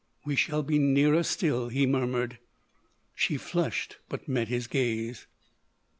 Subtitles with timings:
[0.25, 2.39] "We shall be nearer still," he murmured.
[3.13, 5.27] She flushed but met his gaze.